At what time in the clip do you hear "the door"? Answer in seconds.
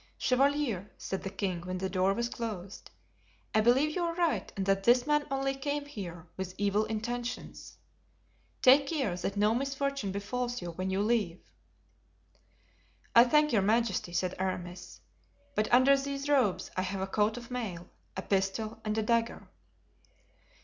1.77-2.15